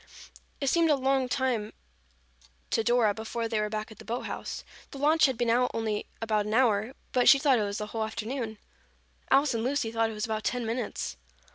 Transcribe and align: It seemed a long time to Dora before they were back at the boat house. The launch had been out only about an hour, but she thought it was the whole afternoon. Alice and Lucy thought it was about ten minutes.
It 0.59 0.65
seemed 0.65 0.89
a 0.89 0.95
long 0.95 1.29
time 1.29 1.73
to 2.71 2.83
Dora 2.83 3.13
before 3.13 3.47
they 3.47 3.59
were 3.59 3.69
back 3.69 3.91
at 3.91 3.99
the 3.99 4.03
boat 4.03 4.23
house. 4.25 4.63
The 4.89 4.97
launch 4.97 5.27
had 5.27 5.37
been 5.37 5.51
out 5.51 5.69
only 5.75 6.07
about 6.23 6.47
an 6.47 6.55
hour, 6.55 6.95
but 7.11 7.29
she 7.29 7.37
thought 7.37 7.59
it 7.59 7.63
was 7.63 7.77
the 7.77 7.85
whole 7.85 8.03
afternoon. 8.03 8.57
Alice 9.29 9.53
and 9.53 9.63
Lucy 9.63 9.91
thought 9.91 10.09
it 10.09 10.13
was 10.13 10.25
about 10.25 10.43
ten 10.43 10.65
minutes. 10.65 11.17